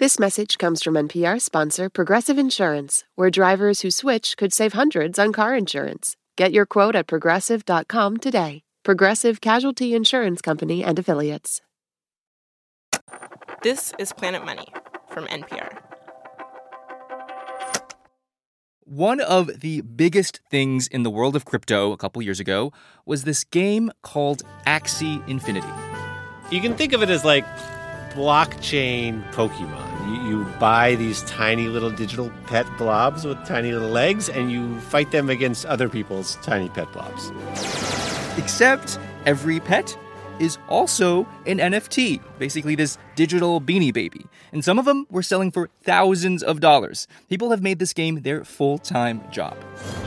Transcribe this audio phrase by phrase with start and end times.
[0.00, 5.18] This message comes from NPR sponsor Progressive Insurance, where drivers who switch could save hundreds
[5.18, 6.16] on car insurance.
[6.38, 8.62] Get your quote at progressive.com today.
[8.82, 11.60] Progressive Casualty Insurance Company and Affiliates.
[13.62, 14.68] This is Planet Money
[15.10, 15.76] from NPR.
[18.84, 22.72] One of the biggest things in the world of crypto a couple years ago
[23.04, 25.68] was this game called Axie Infinity.
[26.50, 27.44] You can think of it as like
[28.14, 29.89] blockchain Pokemon.
[30.10, 34.78] You, you, buy these tiny little digital pet blobs with tiny little legs, and you
[34.80, 37.30] fight them against other people's tiny pet blobs.
[38.36, 39.96] Except every pet
[40.40, 44.26] is also an NFT, basically this digital beanie baby.
[44.52, 47.06] And some of them were selling for thousands of dollars.
[47.28, 49.56] People have made this game their full time job.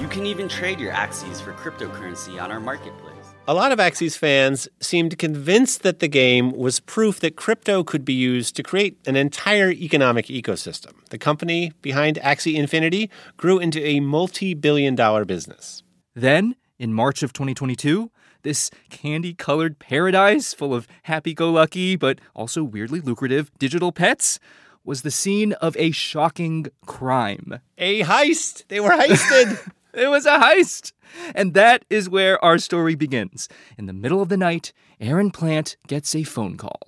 [0.02, 3.13] You can even trade your Axies for cryptocurrency on our marketplace.
[3.46, 8.06] A lot of Axies fans seemed convinced that the game was proof that crypto could
[8.06, 10.94] be used to create an entire economic ecosystem.
[11.10, 15.84] The company behind Axie Infinity grew into a multi billion dollar business.
[16.16, 18.10] Then, in March of 2022,
[18.44, 24.40] this candy colored paradise full of happy go lucky but also weirdly lucrative digital pets
[24.86, 27.60] was the scene of a shocking crime.
[27.78, 28.68] A heist!
[28.70, 29.70] They were heisted!
[29.94, 30.94] It was a heist.
[31.36, 33.48] And that is where our story begins.
[33.78, 36.80] In the middle of the night, Erin Plante gets a phone call.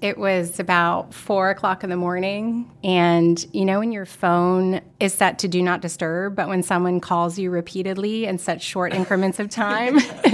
[0.00, 2.68] It was about four o'clock in the morning.
[2.82, 6.98] And you know, when your phone is set to do not disturb, but when someone
[6.98, 9.98] calls you repeatedly in such short increments of time,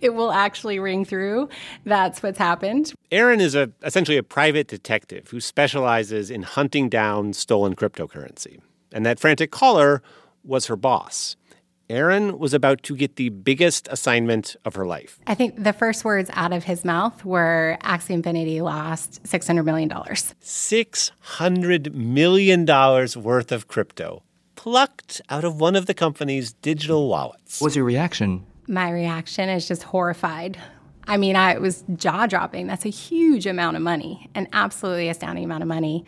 [0.00, 1.50] it will actually ring through.
[1.84, 2.94] That's what's happened.
[3.12, 8.62] Aaron is a, essentially a private detective who specializes in hunting down stolen cryptocurrency.
[8.92, 10.02] And that frantic caller
[10.42, 11.36] was her boss.
[11.90, 15.18] Erin was about to get the biggest assignment of her life.
[15.26, 19.88] I think the first words out of his mouth were Axie Infinity lost $600 million.
[19.88, 24.22] $600 million worth of crypto
[24.54, 27.60] plucked out of one of the company's digital wallets.
[27.60, 28.44] What was your reaction?
[28.66, 30.58] My reaction is just horrified.
[31.06, 32.66] I mean, I, it was jaw dropping.
[32.66, 36.04] That's a huge amount of money, an absolutely astounding amount of money.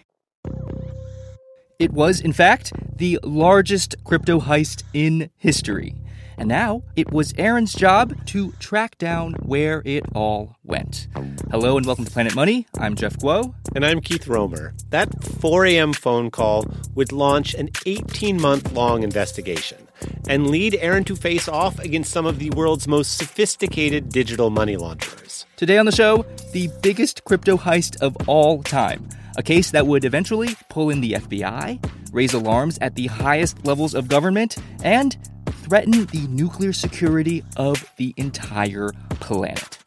[1.81, 5.95] It was, in fact, the largest crypto heist in history.
[6.37, 11.09] And now it was Erin's job to track down where it all went.
[11.51, 12.67] Hello and welcome to Planet Money.
[12.79, 13.55] I'm Jeff Guo.
[13.75, 14.75] And I'm Keith Romer.
[14.91, 15.95] That 4 a.m.
[15.95, 19.89] phone call would launch an 18 month long investigation
[20.29, 24.77] and lead Erin to face off against some of the world's most sophisticated digital money
[24.77, 25.47] launderers.
[25.57, 29.09] Today on the show, the biggest crypto heist of all time
[29.41, 33.95] a case that would eventually pull in the FBI, raise alarms at the highest levels
[33.95, 35.17] of government, and
[35.63, 39.79] threaten the nuclear security of the entire planet.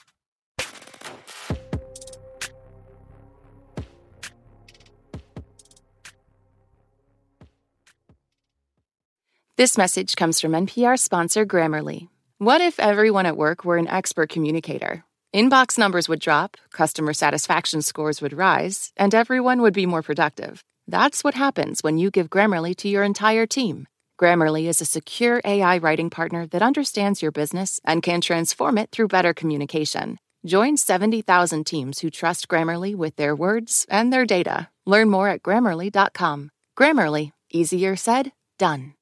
[9.56, 12.08] This message comes from NPR sponsor Grammarly.
[12.40, 15.06] What if everyone at work were an expert communicator?
[15.34, 20.62] Inbox numbers would drop, customer satisfaction scores would rise, and everyone would be more productive.
[20.88, 23.88] That's what happens when you give Grammarly to your entire team.
[24.22, 28.92] Grammarly is a secure AI writing partner that understands your business and can transform it
[28.92, 30.20] through better communication.
[30.46, 34.70] Join 70,000 teams who trust Grammarly with their words and their data.
[34.86, 36.52] Learn more at grammarly.com.
[36.78, 38.94] Grammarly, easier said, done.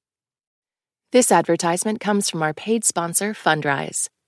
[1.12, 4.08] This advertisement comes from our paid sponsor, Fundrise.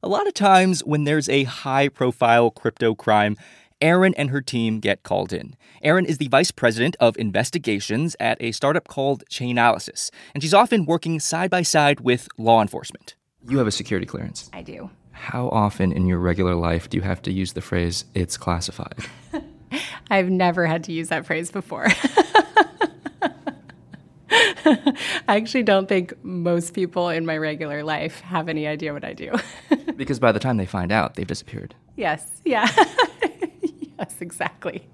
[0.00, 3.36] A lot of times when there's a high profile crypto crime,
[3.80, 5.56] Erin and her team get called in.
[5.82, 10.84] Erin is the vice president of investigations at a startup called Chainalysis, and she's often
[10.84, 13.16] working side by side with law enforcement.
[13.48, 14.48] You have a security clearance.
[14.52, 14.88] I do.
[15.10, 19.04] How often in your regular life do you have to use the phrase, it's classified?
[20.10, 21.88] I've never had to use that phrase before.
[25.28, 29.14] I actually don't think most people in my regular life have any idea what I
[29.14, 29.32] do.
[29.96, 31.74] because by the time they find out, they've disappeared.
[31.96, 32.68] Yes, yeah.
[33.98, 34.88] yes, exactly.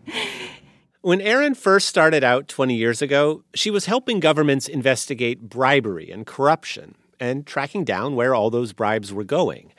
[1.01, 6.27] When Erin first started out 20 years ago, she was helping governments investigate bribery and
[6.27, 9.73] corruption and tracking down where all those bribes were going.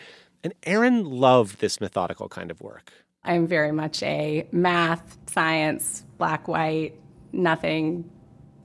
[0.44, 2.92] And Erin loved this methodical kind of work.
[3.24, 6.94] I'm very much a math, science, black, white,
[7.32, 8.10] nothing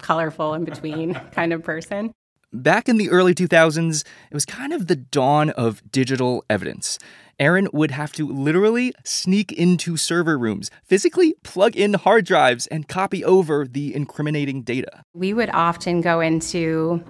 [0.02, 2.12] colorful in between kind of person.
[2.52, 6.98] Back in the early 2000s, it was kind of the dawn of digital evidence.
[7.38, 12.88] Erin would have to literally sneak into server rooms, physically plug in hard drives, and
[12.88, 15.04] copy over the incriminating data.
[15.14, 17.02] We would often go into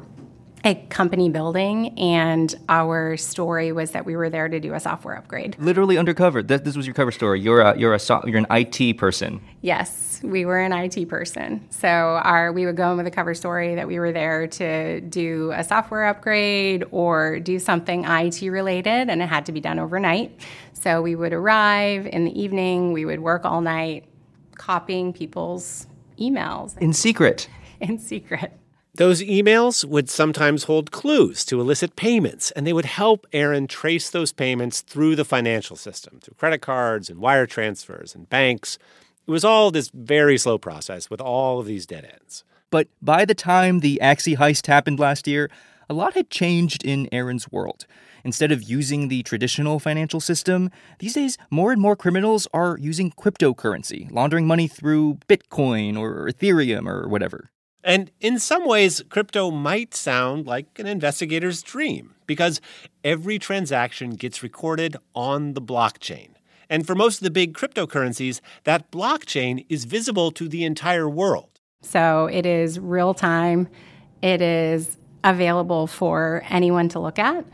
[0.65, 5.17] a company building, and our story was that we were there to do a software
[5.17, 5.57] upgrade.
[5.59, 6.43] Literally undercover.
[6.43, 7.41] This, this was your cover story.
[7.41, 9.41] You're a you're a you're an IT person.
[9.63, 11.67] Yes, we were an IT person.
[11.71, 15.01] So our we would go in with a cover story that we were there to
[15.01, 19.79] do a software upgrade or do something IT related, and it had to be done
[19.79, 20.41] overnight.
[20.75, 22.93] So we would arrive in the evening.
[22.93, 24.05] We would work all night,
[24.57, 25.87] copying people's
[26.19, 27.49] emails in secret.
[27.81, 28.60] In secret.
[28.95, 34.11] Those emails would sometimes hold clues to illicit payments, and they would help Erin trace
[34.11, 38.79] those payments through the financial system, through credit cards and wire transfers and banks.
[39.29, 42.43] It was all this very slow process with all of these dead ends.
[42.69, 45.49] But by the time the Axie heist happened last year,
[45.89, 47.87] a lot had changed in Erin's world.
[48.25, 53.13] Instead of using the traditional financial system, these days more and more criminals are using
[53.13, 57.51] cryptocurrency, laundering money through Bitcoin or Ethereum or whatever.
[57.83, 62.61] And in some ways, crypto might sound like an investigator's dream because
[63.03, 66.31] every transaction gets recorded on the blockchain.
[66.69, 71.61] And for most of the big cryptocurrencies, that blockchain is visible to the entire world.
[71.83, 73.69] So it is real time,
[74.23, 77.45] it is available for anyone to look at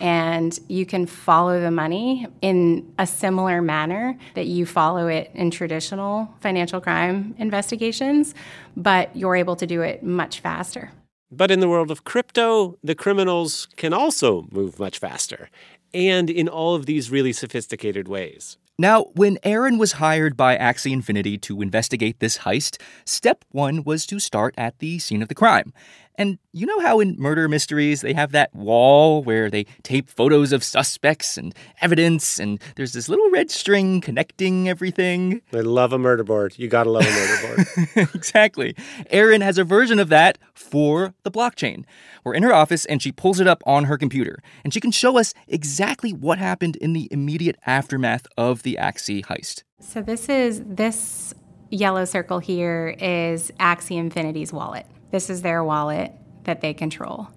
[0.00, 5.50] and you can follow the money in a similar manner that you follow it in
[5.50, 8.34] traditional financial crime investigations,
[8.76, 10.92] but you're able to do it much faster.
[11.30, 15.48] But in the world of crypto, the criminals can also move much faster,
[15.94, 18.56] and in all of these really sophisticated ways.
[18.80, 24.06] Now, when Erin was hired by Axie Infinity to investigate this heist, step one was
[24.06, 25.74] to start at the scene of the crime.
[26.20, 30.52] And you know how in murder mysteries they have that wall where they tape photos
[30.52, 35.40] of suspects and evidence, and there's this little red string connecting everything?
[35.50, 36.58] I love a murder board.
[36.58, 37.64] You gotta love a murder
[37.94, 38.08] board.
[38.14, 38.76] exactly.
[39.08, 41.86] Erin has a version of that for the blockchain.
[42.22, 44.90] We're in her office and she pulls it up on her computer, and she can
[44.90, 49.62] show us exactly what happened in the immediate aftermath of the Axie heist.
[49.80, 51.32] So this is this
[51.70, 54.84] yellow circle here is Axie Infinity's wallet.
[55.10, 56.12] This is their wallet
[56.44, 57.28] that they control.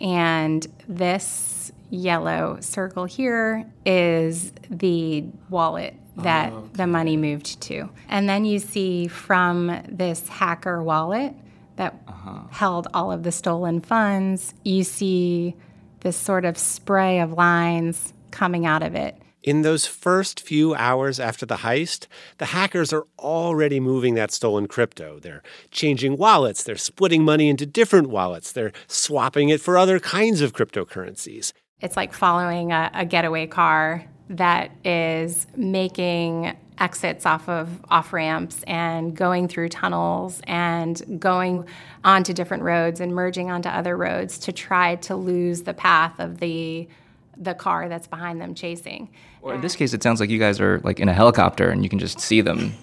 [0.00, 6.68] And this yellow circle here is the wallet that oh, okay.
[6.74, 7.88] the money moved to.
[8.08, 11.34] And then you see from this hacker wallet
[11.76, 12.40] that uh-huh.
[12.50, 15.54] held all of the stolen funds, you see
[16.00, 19.16] this sort of spray of lines coming out of it.
[19.42, 22.06] In those first few hours after the heist,
[22.38, 25.18] the hackers are already moving that stolen crypto.
[25.18, 25.42] They're
[25.72, 30.52] changing wallets, they're splitting money into different wallets, they're swapping it for other kinds of
[30.52, 31.52] cryptocurrencies.
[31.80, 38.62] It's like following a, a getaway car that is making exits off of off ramps
[38.66, 41.66] and going through tunnels and going
[42.04, 46.38] onto different roads and merging onto other roads to try to lose the path of
[46.38, 46.88] the
[47.36, 49.10] the car that's behind them chasing.
[49.40, 51.82] Or in this case, it sounds like you guys are like in a helicopter and
[51.82, 52.74] you can just see them.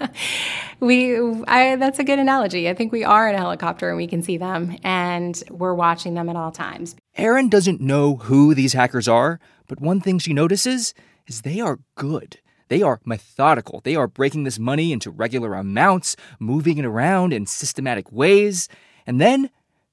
[0.80, 2.68] we, I, that's a good analogy.
[2.68, 6.14] I think we are in a helicopter and we can see them, and we're watching
[6.14, 6.96] them at all times.
[7.16, 10.94] Erin doesn't know who these hackers are, but one thing she notices
[11.26, 12.38] is they are good.
[12.68, 13.80] They are methodical.
[13.82, 18.68] They are breaking this money into regular amounts, moving it around in systematic ways,
[19.06, 19.50] and then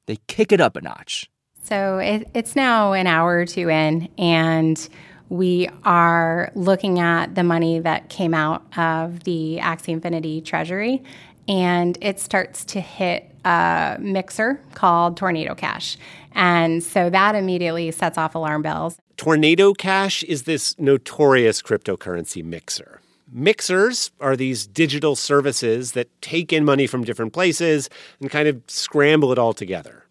[0.07, 1.29] they kick it up a notch.
[1.65, 4.87] So it, it's now an hour or two in, and
[5.29, 11.03] we are looking at the money that came out of the Axie Infinity Treasury,
[11.47, 15.97] and it starts to hit a mixer called Tornado Cash.
[16.33, 18.99] And so that immediately sets off alarm bells.
[19.17, 23.01] Tornado Cash is this notorious cryptocurrency mixer.
[23.31, 27.89] Mixers are these digital services that take in money from different places
[28.21, 30.04] and kind of scramble it all together.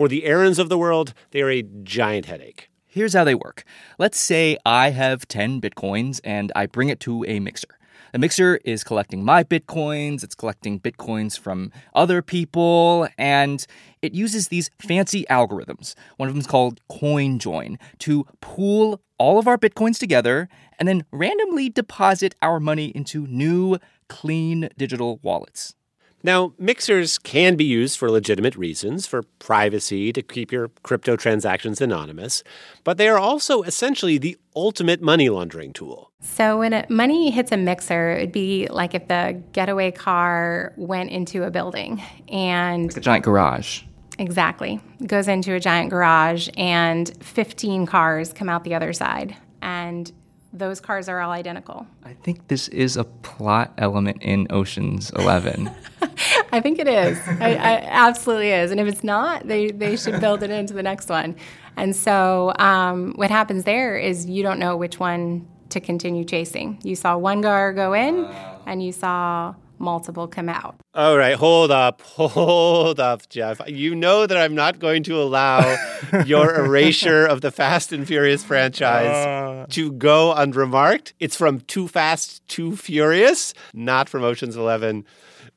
[0.00, 2.70] For the Erins of the world, they are a giant headache.
[2.86, 3.64] Here's how they work.
[3.98, 7.68] Let's say I have 10 bitcoins and I bring it to a mixer.
[8.14, 13.66] The mixer is collecting my bitcoins, it's collecting bitcoins from other people, and
[14.00, 15.94] it uses these fancy algorithms.
[16.16, 21.04] One of them is called CoinJoin to pool all of our bitcoins together and then
[21.12, 23.76] randomly deposit our money into new,
[24.08, 25.74] clean digital wallets.
[26.22, 31.80] Now, mixers can be used for legitimate reasons, for privacy, to keep your crypto transactions
[31.80, 32.42] anonymous,
[32.84, 36.10] but they are also essentially the ultimate money laundering tool.
[36.20, 41.10] So when a, money hits a mixer, it'd be like if the getaway car went
[41.10, 43.82] into a building and Like a giant garage.
[44.18, 50.12] exactly goes into a giant garage and 15 cars come out the other side and
[50.52, 51.86] those cars are all identical.
[52.04, 55.70] I think this is a plot element in Ocean's Eleven.
[56.52, 57.18] I think it is.
[57.40, 58.70] I, I absolutely is.
[58.70, 61.36] And if it's not, they, they should build it into the next one.
[61.76, 66.78] And so um, what happens there is you don't know which one to continue chasing.
[66.82, 68.24] You saw one car go in,
[68.66, 70.76] and you saw multiple come out.
[70.94, 73.60] All right, hold up, hold up, Jeff.
[73.66, 75.76] You know that I'm not going to allow
[76.26, 81.14] your erasure of the Fast and Furious franchise to go unremarked.
[81.18, 85.06] It's from Too Fast, Too Furious, not from Ocean's Eleven.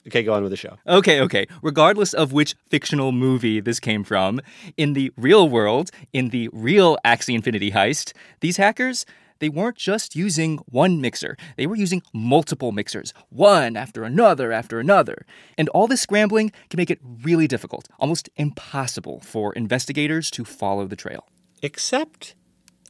[0.08, 0.78] Okay, go on with the show.
[0.86, 1.48] Okay, okay.
[1.62, 4.42] Regardless of which fictional movie this came from,
[4.76, 9.06] in the real world, in the real Axie Infinity heist, these hackers,
[9.40, 11.36] they weren't just using one mixer.
[11.58, 15.26] They were using multiple mixers, one after another after another.
[15.58, 20.86] And all this scrambling can make it really difficult, almost impossible for investigators to follow
[20.86, 21.28] the trail.
[21.62, 22.36] Except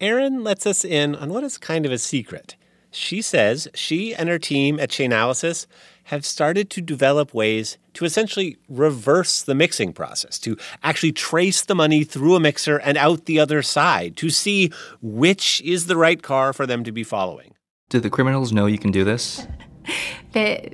[0.01, 2.55] Erin lets us in on what is kind of a secret.
[2.93, 5.65] She says she and her team at Chainalysis
[6.05, 11.75] have started to develop ways to essentially reverse the mixing process, to actually trace the
[11.75, 14.71] money through a mixer and out the other side, to see
[15.01, 17.53] which is the right car for them to be following.
[17.89, 19.47] Do the criminals know you can do this?
[20.31, 20.73] They,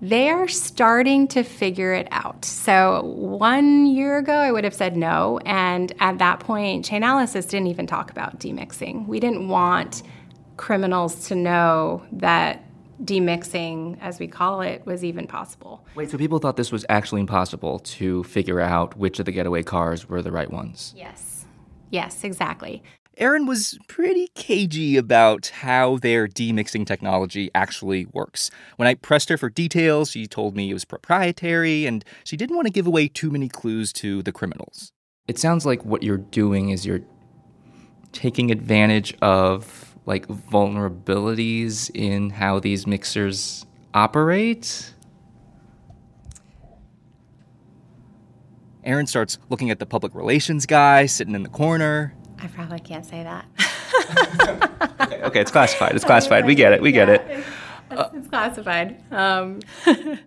[0.00, 2.44] they are starting to figure it out.
[2.44, 5.40] So one year ago, I would have said no.
[5.44, 9.06] And at that point, Chainalysis didn't even talk about demixing.
[9.06, 10.02] We didn't want
[10.56, 12.64] criminals to know that
[13.04, 15.84] demixing, as we call it, was even possible.
[15.94, 19.62] Wait, so people thought this was actually impossible to figure out which of the getaway
[19.62, 20.94] cars were the right ones?
[20.96, 21.46] Yes.
[21.90, 22.82] Yes, exactly.
[23.18, 28.50] Erin was pretty cagey about how their demixing technology actually works.
[28.76, 32.56] When I pressed her for details, she told me it was proprietary and she didn't
[32.56, 34.92] want to give away too many clues to the criminals.
[35.28, 37.02] It sounds like what you're doing is you're
[38.12, 44.94] taking advantage of like vulnerabilities in how these mixers operate.
[48.84, 52.14] Erin starts looking at the public relations guy sitting in the corner.
[52.40, 53.46] I probably can't say that.
[55.00, 55.94] Okay, okay, it's classified.
[55.94, 56.44] It's classified.
[56.46, 56.82] We get it.
[56.82, 57.22] We get it.
[57.28, 57.46] It's,
[58.14, 59.00] it's classified.
[59.12, 59.60] Um,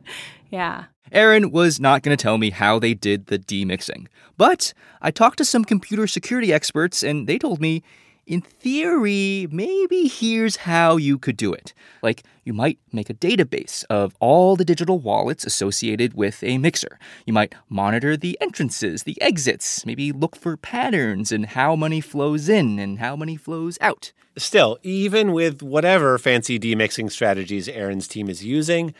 [0.49, 0.85] yeah.
[1.11, 4.07] Erin was not going to tell me how they did the demixing.
[4.37, 7.83] But I talked to some computer security experts, and they told me,
[8.25, 11.73] in theory, maybe here's how you could do it.
[12.01, 16.97] Like, you might make a database of all the digital wallets associated with a mixer.
[17.25, 22.49] You might monitor the entrances, the exits, maybe look for patterns in how money flows
[22.49, 24.11] in and how money flows out.
[24.37, 28.93] Still, even with whatever fancy demixing strategies Erin's team is using,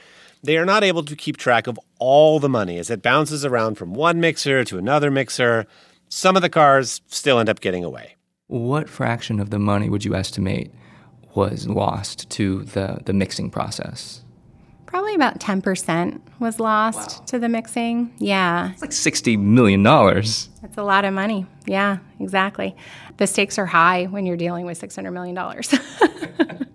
[0.44, 3.76] they are not able to keep track of all the money as it bounces around
[3.76, 5.66] from one mixer to another mixer.
[6.10, 8.15] Some of the cars still end up getting away.
[8.48, 10.72] What fraction of the money would you estimate
[11.34, 14.22] was lost to the, the mixing process?
[14.86, 18.14] Probably about 10% was lost to the mixing.
[18.20, 18.72] Yeah.
[18.72, 19.84] It's like $60 million.
[19.84, 21.46] That's a lot of money.
[21.66, 22.76] Yeah, exactly.
[23.18, 25.36] The stakes are high when you're dealing with $600 million.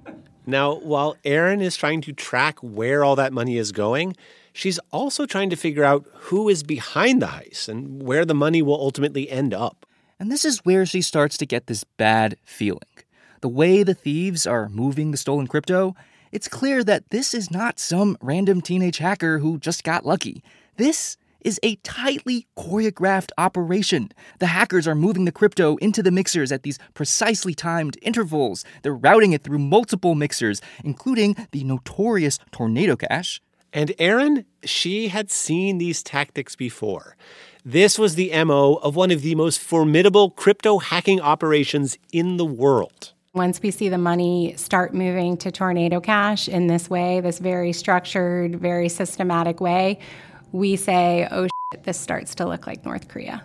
[0.51, 4.17] Now, while Erin is trying to track where all that money is going,
[4.53, 8.61] she's also trying to figure out who is behind the heist and where the money
[8.61, 9.80] will ultimately end up.
[10.21, 12.81] And this is where she starts to get this bad feeling.
[13.41, 15.97] The way the thieves are moving the stolen crypto,
[16.31, 20.45] it's clear that this is not some random teenage hacker who just got lucky.
[20.77, 24.11] This is a tightly choreographed operation.
[24.41, 28.63] The hackers are moving the crypto into the mixers at these precisely timed intervals.
[28.83, 33.41] They're routing it through multiple mixers, including the notorious Tornado Cash.
[33.73, 37.17] And Erin, she had seen these tactics before.
[37.65, 42.45] This was the MO of one of the most formidable crypto hacking operations in the
[42.45, 43.13] world.
[43.35, 47.75] Once we see the money start moving to Tornado Cash in this way, this very
[47.75, 49.99] structured, very systematic way,
[50.53, 53.45] we say, oh, shit, this starts to look like North Korea.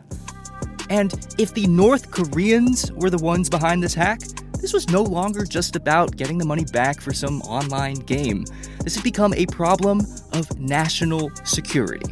[0.89, 4.21] And if the North Koreans were the ones behind this hack,
[4.61, 8.45] this was no longer just about getting the money back for some online game.
[8.81, 12.09] This had become a problem of national security.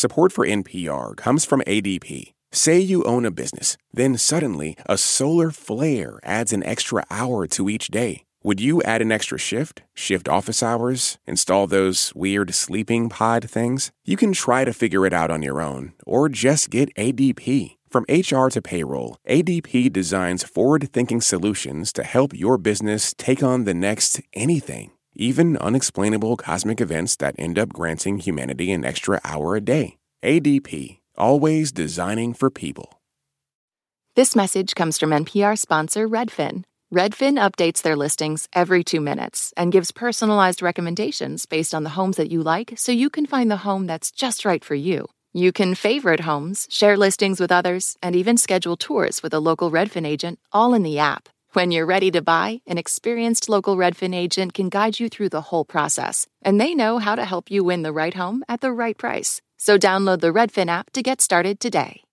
[0.00, 2.32] Support for NPR comes from ADP.
[2.52, 7.68] Say you own a business, then suddenly a solar flare adds an extra hour to
[7.68, 8.24] each day.
[8.42, 13.92] Would you add an extra shift, shift office hours, install those weird sleeping pod things?
[14.06, 17.76] You can try to figure it out on your own, or just get ADP.
[17.90, 23.64] From HR to payroll, ADP designs forward thinking solutions to help your business take on
[23.64, 29.56] the next anything, even unexplainable cosmic events that end up granting humanity an extra hour
[29.56, 29.96] a day.
[30.22, 33.00] ADP, always designing for people.
[34.16, 36.64] This message comes from NPR sponsor Redfin.
[36.92, 42.16] Redfin updates their listings every two minutes and gives personalized recommendations based on the homes
[42.16, 45.06] that you like so you can find the home that's just right for you.
[45.32, 49.70] You can favorite homes, share listings with others, and even schedule tours with a local
[49.70, 51.28] Redfin agent all in the app.
[51.52, 55.40] When you're ready to buy, an experienced local Redfin agent can guide you through the
[55.40, 58.70] whole process, and they know how to help you win the right home at the
[58.70, 59.42] right price.
[59.58, 62.04] So download the Redfin app to get started today.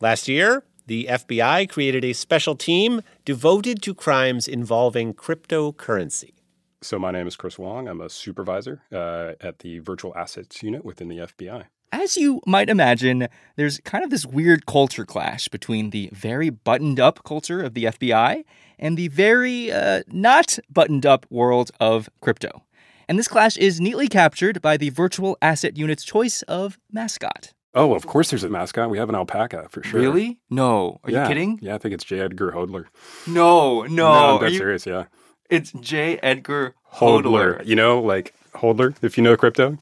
[0.00, 6.32] Last year, the FBI created a special team devoted to crimes involving cryptocurrency.
[6.80, 7.88] So, my name is Chris Wong.
[7.88, 11.64] I'm a supervisor uh, at the Virtual Assets Unit within the FBI.
[11.92, 17.00] As you might imagine, there's kind of this weird culture clash between the very buttoned
[17.00, 18.44] up culture of the FBI
[18.78, 22.62] and the very uh, not buttoned up world of crypto.
[23.08, 27.52] And this clash is neatly captured by the Virtual Asset Unit's choice of mascot.
[27.74, 28.90] Oh, of course there's a mascot.
[28.90, 30.00] We have an alpaca for sure.
[30.00, 30.40] Really?
[30.50, 30.98] No.
[31.04, 31.22] Are yeah.
[31.22, 31.58] you kidding?
[31.62, 32.20] Yeah, I think it's J.
[32.20, 32.86] Edgar Hodler.
[33.26, 33.88] No, no.
[33.88, 34.58] No, I'm dead you...
[34.58, 35.04] serious, yeah.
[35.50, 36.18] It's J.
[36.22, 37.58] Edgar Hodler.
[37.58, 37.66] Hodler.
[37.66, 39.78] You know, like Hodler, if you know crypto.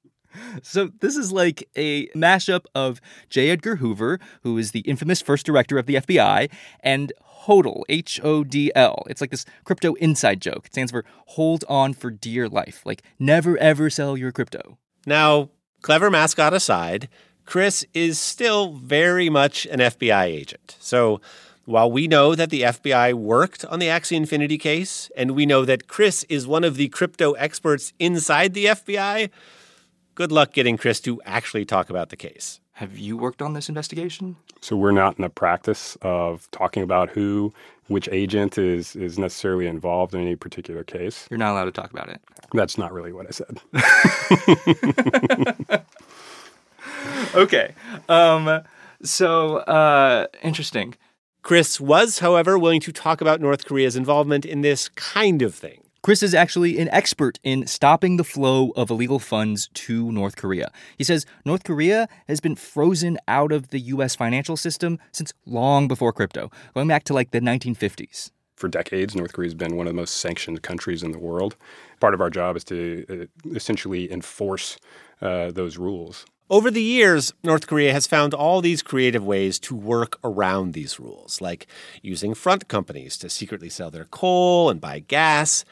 [0.62, 3.50] So this is like a mashup of J.
[3.50, 6.50] Edgar Hoover, who is the infamous first director of the FBI,
[6.80, 7.12] and
[7.44, 9.04] HODL, H O D L.
[9.08, 10.66] It's like this crypto inside joke.
[10.66, 14.78] It stands for hold on for dear life, like never ever sell your crypto.
[15.06, 15.50] Now,
[15.82, 17.08] clever mascot aside,
[17.44, 20.76] Chris is still very much an FBI agent.
[20.80, 21.20] So
[21.66, 25.64] while we know that the FBI worked on the Axie Infinity case, and we know
[25.64, 29.30] that Chris is one of the crypto experts inside the FBI,
[30.14, 32.60] good luck getting Chris to actually talk about the case.
[32.72, 34.36] Have you worked on this investigation?
[34.60, 37.52] So we're not in the practice of talking about who,
[37.88, 41.28] which agent is is necessarily involved in any particular case.
[41.30, 42.20] You're not allowed to talk about it.
[42.52, 43.60] That's not really what I said.
[47.34, 47.74] okay.
[48.08, 48.62] Um,
[49.02, 50.94] so uh, interesting.
[51.42, 55.83] Chris was, however, willing to talk about North Korea's involvement in this kind of thing.
[56.04, 60.70] Chris is actually an expert in stopping the flow of illegal funds to North Korea.
[60.98, 64.14] He says North Korea has been frozen out of the U.S.
[64.14, 68.32] financial system since long before crypto, going back to like the 1950s.
[68.54, 71.56] For decades, North Korea has been one of the most sanctioned countries in the world.
[72.00, 74.76] Part of our job is to uh, essentially enforce
[75.22, 76.26] uh, those rules.
[76.50, 81.00] Over the years, North Korea has found all these creative ways to work around these
[81.00, 81.66] rules, like
[82.02, 85.64] using front companies to secretly sell their coal and buy gas.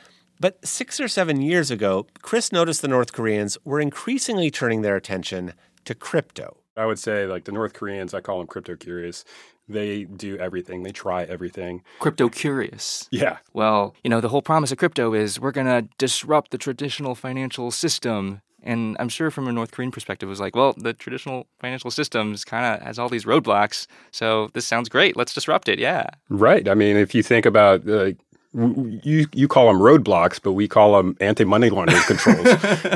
[0.42, 4.96] But six or seven years ago, Chris noticed the North Koreans were increasingly turning their
[4.96, 5.52] attention
[5.84, 6.56] to crypto.
[6.76, 9.24] I would say, like the North Koreans, I call them crypto curious.
[9.68, 11.84] They do everything, they try everything.
[12.00, 13.08] Crypto curious.
[13.12, 13.36] Yeah.
[13.52, 17.14] Well, you know, the whole promise of crypto is we're going to disrupt the traditional
[17.14, 18.42] financial system.
[18.64, 21.92] And I'm sure from a North Korean perspective, it was like, well, the traditional financial
[21.92, 23.86] systems kind of has all these roadblocks.
[24.10, 25.16] So this sounds great.
[25.16, 25.78] Let's disrupt it.
[25.78, 26.06] Yeah.
[26.28, 26.68] Right.
[26.68, 28.10] I mean, if you think about uh,
[28.54, 32.46] you you call them roadblocks, but we call them anti money laundering controls.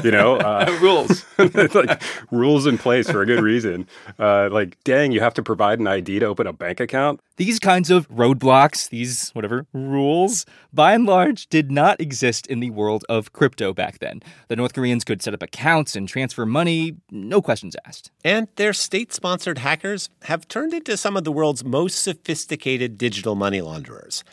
[0.05, 1.25] you know, uh, rules,
[1.75, 3.89] like rules in place for a good reason.
[4.19, 7.21] Uh, like, dang, you have to provide an ID to open a bank account.
[7.37, 12.71] These kinds of roadblocks, these whatever rules, by and large, did not exist in the
[12.71, 14.23] world of crypto back then.
[14.49, 18.11] The North Koreans could set up accounts and transfer money, no questions asked.
[18.25, 23.61] And their state-sponsored hackers have turned into some of the world's most sophisticated digital money
[23.61, 24.25] launderers.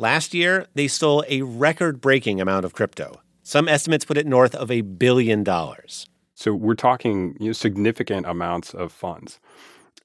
[0.00, 3.20] Last year, they stole a record breaking amount of crypto.
[3.42, 6.06] Some estimates put it north of a billion dollars.
[6.34, 9.40] So we're talking you know, significant amounts of funds.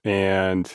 [0.04, 0.70] And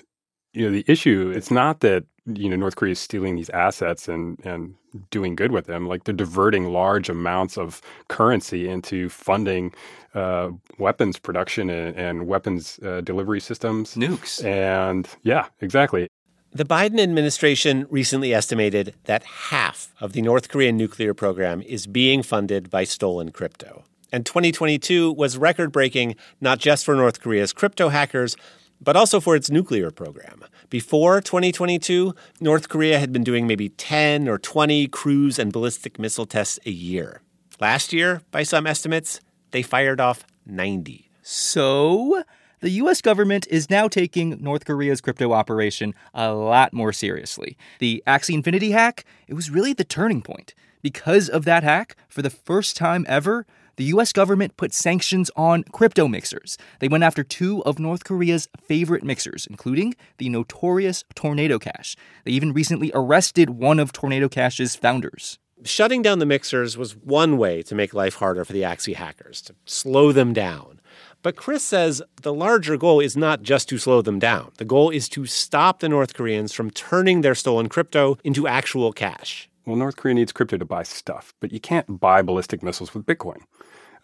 [0.55, 4.09] you know the issue it's not that you know North Korea is stealing these assets
[4.09, 4.75] and and
[5.11, 9.73] doing good with them like they're diverting large amounts of currency into funding
[10.15, 16.09] uh, weapons production and, and weapons uh, delivery systems nukes and yeah exactly
[16.53, 22.25] the Biden administration recently estimated that half of the North Korean nuclear program is being
[22.25, 23.85] funded by stolen crypto.
[24.11, 28.37] And 2022 was record breaking not just for North Korea's crypto hackers,
[28.81, 30.45] but also for its nuclear program.
[30.71, 36.27] Before 2022, North Korea had been doing maybe 10 or 20 cruise and ballistic missile
[36.27, 37.23] tests a year.
[37.61, 39.21] Last year, by some estimates,
[39.53, 41.11] they fired off 90.
[41.23, 42.25] So,
[42.61, 47.57] the US government is now taking North Korea's crypto operation a lot more seriously.
[47.79, 50.55] The Axie Infinity hack, it was really the turning point.
[50.83, 53.47] Because of that hack, for the first time ever,
[53.77, 56.59] the US government put sanctions on crypto mixers.
[56.81, 61.97] They went after two of North Korea's favorite mixers, including the notorious Tornado Cash.
[62.25, 65.39] They even recently arrested one of Tornado Cash's founders.
[65.63, 69.43] Shutting down the mixers was one way to make life harder for the Axie hackers,
[69.43, 70.80] to slow them down.
[71.23, 74.53] But Chris says the larger goal is not just to slow them down.
[74.57, 78.93] The goal is to stop the North Koreans from turning their stolen crypto into actual
[78.93, 79.49] cash.
[79.67, 83.05] Well, North Korea needs crypto to buy stuff, but you can't buy ballistic missiles with
[83.05, 83.41] Bitcoin.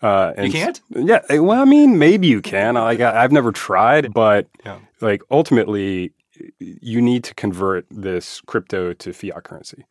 [0.02, 0.80] Uh, you can't?
[0.90, 1.22] Yeah.
[1.30, 2.74] Eh, well, I mean, maybe you can.
[2.74, 4.78] Like I, have never tried, but yeah.
[5.00, 6.12] like ultimately,
[6.58, 9.84] you need to convert this crypto to fiat currency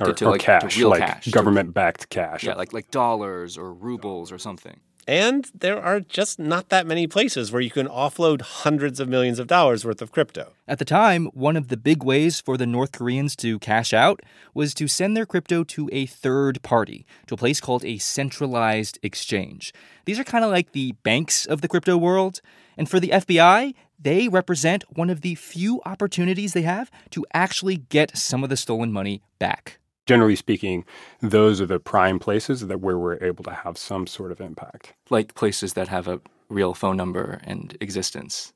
[0.00, 2.42] or, to, to or like, cash, like cash, government-backed cash.
[2.42, 4.80] Yeah, like like dollars or rubles or something.
[5.06, 9.40] And there are just not that many places where you can offload hundreds of millions
[9.40, 10.52] of dollars worth of crypto.
[10.68, 14.20] At the time, one of the big ways for the North Koreans to cash out
[14.54, 18.98] was to send their crypto to a third party, to a place called a centralized
[19.02, 19.74] exchange.
[20.04, 22.40] These are kind of like the banks of the crypto world.
[22.76, 27.76] And for the FBI, they represent one of the few opportunities they have to actually
[27.76, 30.84] get some of the stolen money back generally speaking,
[31.20, 34.94] those are the prime places that where we're able to have some sort of impact.
[35.10, 38.52] Like places that have a real phone number and existence.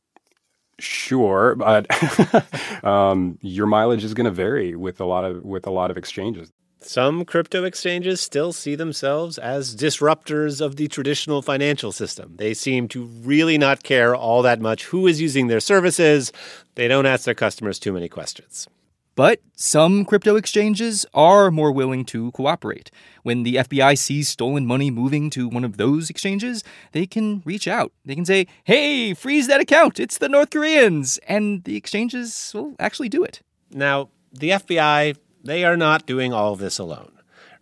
[0.79, 1.87] Sure, but
[2.85, 5.97] um, your mileage is going to vary with a lot of with a lot of
[5.97, 6.53] exchanges.
[6.81, 12.35] Some crypto exchanges still see themselves as disruptors of the traditional financial system.
[12.37, 16.31] They seem to really not care all that much who is using their services.
[16.75, 18.69] They don't ask their customers too many questions.
[19.17, 22.91] But some crypto exchanges are more willing to cooperate.
[23.23, 27.67] When the FBI sees stolen money moving to one of those exchanges, they can reach
[27.67, 27.93] out.
[28.05, 29.99] They can say, hey, freeze that account.
[29.99, 31.19] It's the North Koreans.
[31.27, 33.41] And the exchanges will actually do it.
[33.71, 37.16] Now, the FBI, they are not doing all this alone.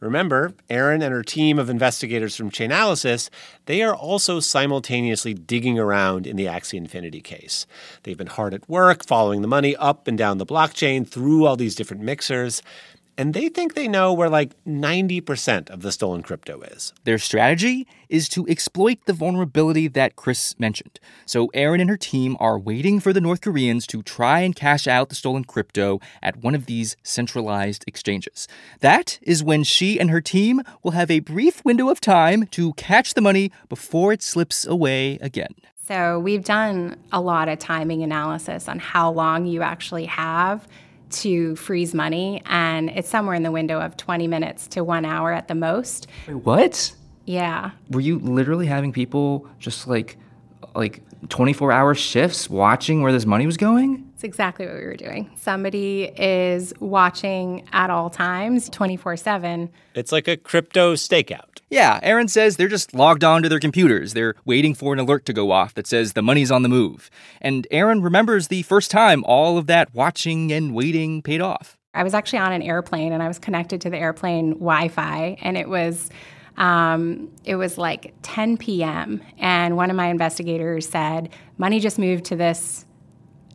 [0.04, 3.30] Remember, Erin and her team of investigators from Chainalysis,
[3.64, 7.66] they are also simultaneously digging around in the Axie Infinity case.
[8.02, 11.56] They've been hard at work following the money up and down the blockchain through all
[11.56, 12.60] these different mixers
[13.16, 16.92] and they think they know where like 90% of the stolen crypto is.
[17.04, 20.98] Their strategy is to exploit the vulnerability that Chris mentioned.
[21.26, 24.86] So Erin and her team are waiting for the North Koreans to try and cash
[24.86, 28.48] out the stolen crypto at one of these centralized exchanges.
[28.80, 32.72] That is when she and her team will have a brief window of time to
[32.74, 35.54] catch the money before it slips away again.
[35.86, 40.66] So, we've done a lot of timing analysis on how long you actually have
[41.22, 45.32] to freeze money, and it's somewhere in the window of 20 minutes to one hour
[45.32, 46.06] at the most.
[46.26, 46.94] Wait, what?
[47.24, 47.70] Yeah.
[47.90, 50.16] Were you literally having people just like,
[50.74, 54.10] like 24 hour shifts watching where this money was going?
[54.14, 55.30] It's exactly what we were doing.
[55.36, 59.70] Somebody is watching at all times, 24 7.
[59.94, 61.60] It's like a crypto stakeout.
[61.70, 64.12] Yeah, Erin says they're just logged on to their computers.
[64.12, 67.10] They're waiting for an alert to go off that says the money's on the move.
[67.40, 71.76] And Erin remembers the first time all of that watching and waiting paid off.
[71.94, 75.36] I was actually on an airplane and I was connected to the airplane Wi Fi,
[75.42, 76.10] and it was.
[76.56, 79.22] Um, it was like 10 p.m.
[79.38, 82.86] and one of my investigators said money just moved to this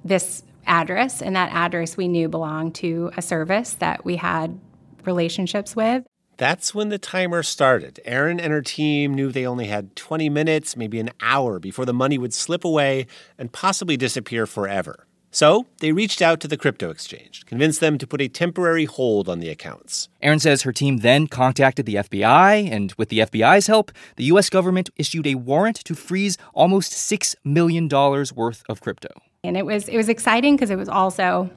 [0.03, 4.59] this address and that address we knew belonged to a service that we had
[5.05, 6.05] relationships with
[6.39, 7.99] that's when the timer started.
[8.05, 11.93] Erin and her team knew they only had 20 minutes, maybe an hour, before the
[11.93, 13.07] money would slip away
[13.38, 15.05] and possibly disappear forever.
[15.31, 19.29] So they reached out to the crypto exchange, convinced them to put a temporary hold
[19.29, 20.09] on the accounts.
[20.21, 24.49] Erin says her team then contacted the FBI, and with the FBI's help, the U.S.
[24.49, 29.09] government issued a warrant to freeze almost $6 million worth of crypto.
[29.43, 31.49] And it was, it was exciting because it was also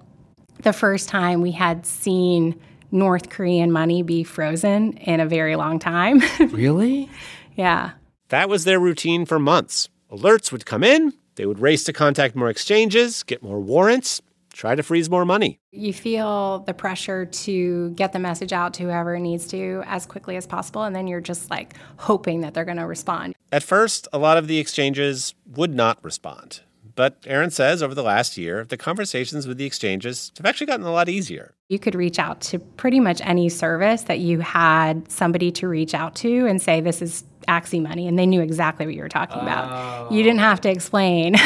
[0.62, 5.78] the first time we had seen North Korean money be frozen in a very long
[5.78, 6.20] time.
[6.50, 7.08] really?
[7.56, 7.92] Yeah.
[8.28, 9.88] That was their routine for months.
[10.10, 14.20] Alerts would come in, they would race to contact more exchanges, get more warrants,
[14.52, 15.58] try to freeze more money.
[15.70, 20.36] You feel the pressure to get the message out to whoever needs to as quickly
[20.36, 23.34] as possible, and then you're just like hoping that they're going to respond.
[23.50, 26.60] At first, a lot of the exchanges would not respond.
[26.94, 30.84] But Erin says over the last year, the conversations with the exchanges have actually gotten
[30.84, 31.54] a lot easier.
[31.72, 35.94] You could reach out to pretty much any service that you had somebody to reach
[35.94, 38.06] out to and say, This is Axie money.
[38.06, 40.12] And they knew exactly what you were talking about.
[40.12, 40.22] You oh.
[40.22, 41.36] didn't have to explain.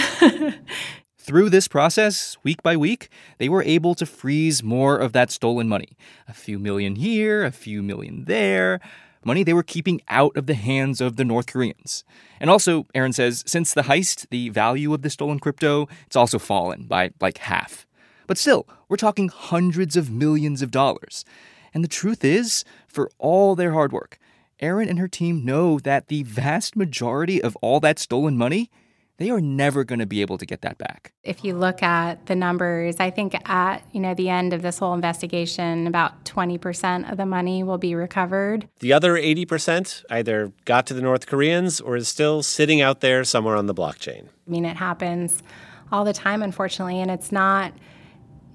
[1.19, 3.09] Through this process, week by week,
[3.39, 5.97] they were able to freeze more of that stolen money.
[6.27, 8.81] A few million here, a few million there.
[9.25, 12.03] money they were keeping out of the hands of the North Koreans.
[12.41, 16.41] And also, Erin says, since the heist, the value of the stolen crypto, it's also
[16.41, 17.86] fallen by like half.
[18.27, 21.25] But still, we're talking hundreds of millions of dollars.
[21.73, 24.19] And the truth is, for all their hard work,
[24.61, 28.71] Erin and her team know that the vast majority of all that stolen money
[29.19, 31.13] they are never going to be able to get that back.
[31.23, 34.79] If you look at the numbers, I think at you know the end of this
[34.79, 38.69] whole investigation, about 20% of the money will be recovered.
[38.81, 43.25] The other 80% either got to the North Koreans or is still sitting out there
[43.25, 44.27] somewhere on the blockchain.
[44.47, 45.43] I mean, it happens
[45.91, 47.73] all the time, unfortunately, and it's not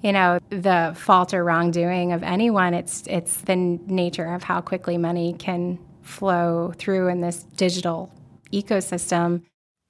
[0.01, 2.73] you know the fault or wrongdoing of anyone.
[2.73, 8.11] It's it's the nature of how quickly money can flow through in this digital
[8.51, 9.43] ecosystem.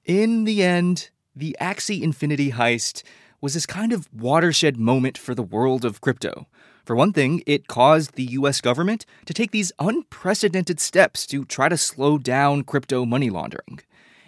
[0.04, 3.02] In the end, the Axie Infinity heist
[3.40, 6.46] was this kind of watershed moment for the world of crypto.
[6.84, 11.68] For one thing, it caused the US government to take these unprecedented steps to try
[11.68, 13.80] to slow down crypto money laundering.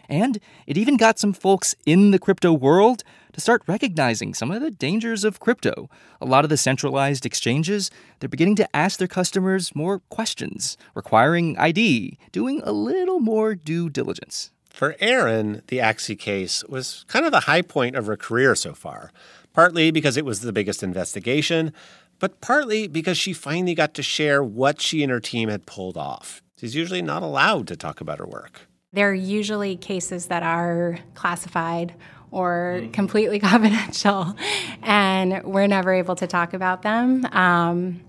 [0.08, 4.62] And it even got some folks in the crypto world to start recognizing some of
[4.62, 5.90] the dangers of crypto.
[6.20, 7.90] A lot of the centralized exchanges,
[8.20, 13.90] they're beginning to ask their customers more questions, requiring ID, doing a little more due
[13.90, 14.52] diligence.
[14.70, 18.74] For Erin, the Axie case was kind of the high point of her career so
[18.74, 19.12] far,
[19.52, 21.72] partly because it was the biggest investigation,
[22.18, 25.96] but partly because she finally got to share what she and her team had pulled
[25.96, 26.42] off.
[26.58, 28.68] She's usually not allowed to talk about her work.
[28.94, 31.94] There are usually cases that are classified
[32.30, 32.90] or mm-hmm.
[32.92, 34.36] completely confidential,
[34.82, 37.26] and we're never able to talk about them.
[37.26, 38.00] Um,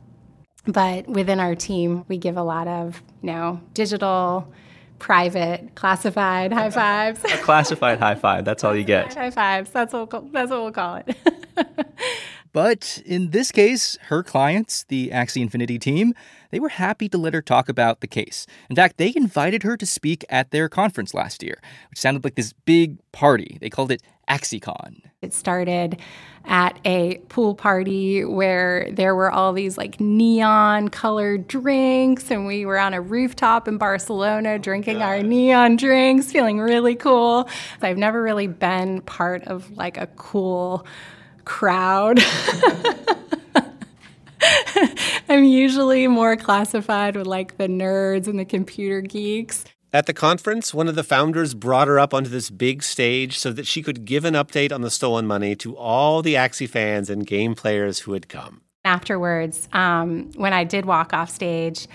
[0.67, 4.51] but within our team, we give a lot of, you know, digital
[4.99, 7.23] private, classified high fives.
[7.25, 8.45] a classified high five.
[8.45, 9.13] That's all you get.
[9.13, 9.69] High fives.
[9.71, 11.15] That's what we'll, that's what we'll call it.
[12.53, 16.13] but in this case, her clients, the Axie Infinity team,
[16.51, 18.45] they were happy to let her talk about the case.
[18.69, 22.35] In fact, they invited her to speak at their conference last year, which sounded like
[22.35, 23.57] this big party.
[23.61, 25.01] They called it AxieCon.
[25.21, 25.99] It started
[26.45, 32.65] at a pool party where there were all these like neon colored drinks, and we
[32.65, 37.49] were on a rooftop in Barcelona oh drinking our neon drinks, feeling really cool.
[37.81, 40.85] I've never really been part of like a cool
[41.45, 42.19] crowd.
[45.29, 49.65] I'm usually more classified with like the nerds and the computer geeks.
[49.95, 53.53] At the conference, one of the founders brought her up onto this big stage so
[53.53, 57.09] that she could give an update on the stolen money to all the Axie fans
[57.09, 58.61] and game players who had come.
[58.83, 61.87] Afterwards, um, when I did walk off stage,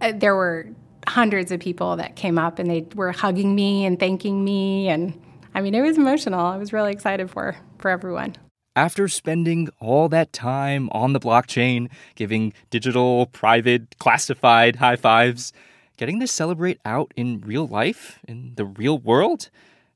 [0.00, 0.68] uh, there were
[1.08, 4.88] hundreds of people that came up and they were hugging me and thanking me.
[4.88, 5.20] And
[5.52, 6.46] I mean, it was emotional.
[6.46, 8.36] I was really excited for, for everyone.
[8.76, 15.54] After spending all that time on the blockchain, giving digital, private, classified high fives,
[15.96, 19.48] getting to celebrate out in real life, in the real world,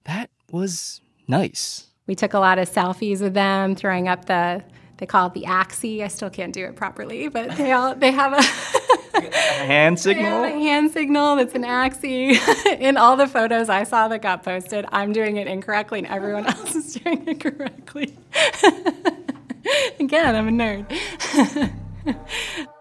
[0.05, 1.89] that was nice.
[2.07, 4.65] We took a lot of selfies with them, throwing up the
[5.01, 6.03] they call it the axie.
[6.03, 9.21] I still can't do it properly, but they all they have a, a
[9.65, 10.45] hand signal.
[10.45, 12.37] a hand signal that's an axie.
[12.81, 16.47] in all the photos I saw that got posted, I'm doing it incorrectly, and everyone
[16.47, 18.15] else is doing it correctly.
[19.99, 20.85] Again, I'm a
[22.05, 22.77] nerd.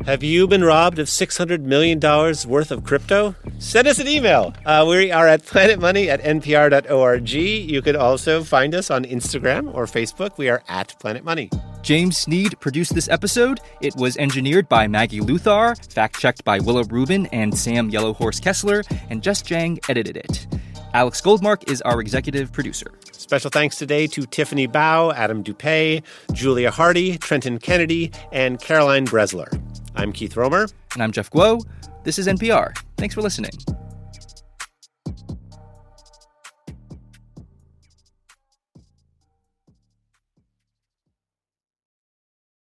[0.00, 3.36] Have you been robbed of $600 million worth of crypto?
[3.60, 4.52] Send us an email.
[4.66, 7.30] Uh, we are at planetmoney at npr.org.
[7.30, 10.38] You could also find us on Instagram or Facebook.
[10.38, 11.50] We are at Planet Money.
[11.82, 13.60] James Sneed produced this episode.
[13.80, 18.84] It was engineered by Maggie Luthar, fact checked by Willa Rubin and Sam Yellowhorse Kesler,
[19.08, 20.48] and Jess Jiang edited it.
[20.94, 22.92] Alex Goldmark is our executive producer.
[23.22, 29.46] Special thanks today to Tiffany Bao, Adam Dupay, Julia Hardy, Trenton Kennedy, and Caroline Bresler.
[29.94, 30.66] I'm Keith Romer.
[30.94, 31.64] And I'm Jeff Guo.
[32.02, 32.76] This is NPR.
[32.96, 33.52] Thanks for listening.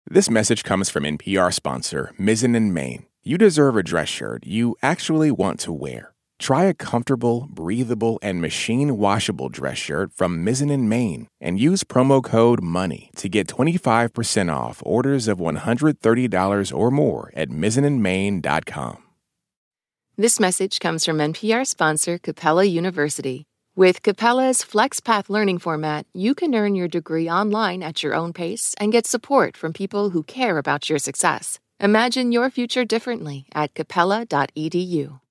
[0.08, 3.08] This message comes from NPR sponsor Mizzen and Main.
[3.24, 6.13] You deserve a dress shirt you actually want to wear.
[6.44, 11.86] Try a comfortable, breathable, and machine washable dress shirt from Mizzen and Main and use
[11.86, 18.98] promo code MONEY to get 25% off orders of $130 or more at mizzenandmain.com.
[20.18, 23.46] This message comes from NPR sponsor Capella University.
[23.78, 28.76] With Capella's FlexPath learning format, you can earn your degree online at your own pace
[28.82, 31.60] and get support from people who care about your success.
[31.80, 35.22] Imagine your future differently at capella.edu.